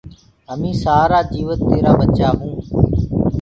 همين 0.49 0.73
سآرآ 0.83 1.19
جيوت 1.33 1.59
تيرآ 1.69 1.91
ٻچآ 1.99 2.29
هونٚ 2.39 2.59